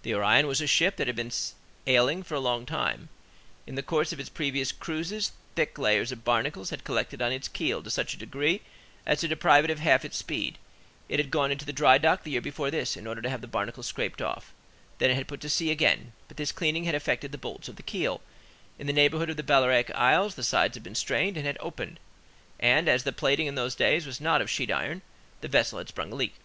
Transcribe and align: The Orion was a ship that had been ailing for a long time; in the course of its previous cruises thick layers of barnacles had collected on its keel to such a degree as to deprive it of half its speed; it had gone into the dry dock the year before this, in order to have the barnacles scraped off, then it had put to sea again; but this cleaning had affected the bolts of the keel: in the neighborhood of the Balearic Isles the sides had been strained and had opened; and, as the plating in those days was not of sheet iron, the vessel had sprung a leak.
The 0.00 0.14
Orion 0.14 0.46
was 0.46 0.62
a 0.62 0.66
ship 0.66 0.96
that 0.96 1.08
had 1.08 1.16
been 1.16 1.30
ailing 1.86 2.22
for 2.22 2.34
a 2.34 2.40
long 2.40 2.64
time; 2.64 3.10
in 3.66 3.74
the 3.74 3.82
course 3.82 4.14
of 4.14 4.18
its 4.18 4.30
previous 4.30 4.72
cruises 4.72 5.32
thick 5.56 5.76
layers 5.76 6.10
of 6.10 6.24
barnacles 6.24 6.70
had 6.70 6.84
collected 6.84 7.20
on 7.20 7.32
its 7.32 7.48
keel 7.48 7.82
to 7.82 7.90
such 7.90 8.14
a 8.14 8.16
degree 8.16 8.62
as 9.04 9.20
to 9.20 9.28
deprive 9.28 9.66
it 9.66 9.70
of 9.70 9.80
half 9.80 10.06
its 10.06 10.16
speed; 10.16 10.56
it 11.06 11.18
had 11.20 11.30
gone 11.30 11.52
into 11.52 11.66
the 11.66 11.72
dry 11.74 11.98
dock 11.98 12.22
the 12.24 12.30
year 12.30 12.40
before 12.40 12.70
this, 12.70 12.96
in 12.96 13.06
order 13.06 13.20
to 13.20 13.28
have 13.28 13.42
the 13.42 13.46
barnacles 13.46 13.86
scraped 13.86 14.22
off, 14.22 14.54
then 14.96 15.10
it 15.10 15.16
had 15.16 15.28
put 15.28 15.42
to 15.42 15.50
sea 15.50 15.70
again; 15.70 16.12
but 16.28 16.38
this 16.38 16.50
cleaning 16.50 16.84
had 16.84 16.94
affected 16.94 17.30
the 17.30 17.36
bolts 17.36 17.68
of 17.68 17.76
the 17.76 17.82
keel: 17.82 18.22
in 18.78 18.86
the 18.86 18.92
neighborhood 18.94 19.28
of 19.28 19.36
the 19.36 19.42
Balearic 19.42 19.90
Isles 19.94 20.34
the 20.34 20.42
sides 20.44 20.76
had 20.78 20.82
been 20.82 20.94
strained 20.94 21.36
and 21.36 21.44
had 21.44 21.58
opened; 21.60 22.00
and, 22.58 22.88
as 22.88 23.02
the 23.02 23.12
plating 23.12 23.46
in 23.46 23.54
those 23.54 23.74
days 23.74 24.06
was 24.06 24.18
not 24.18 24.40
of 24.40 24.48
sheet 24.50 24.70
iron, 24.70 25.02
the 25.42 25.46
vessel 25.48 25.76
had 25.76 25.88
sprung 25.88 26.10
a 26.10 26.14
leak. 26.14 26.36